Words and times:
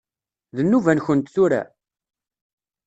D 0.55 0.57
nnuba-nkent 0.63 1.33
tura? 1.33 1.61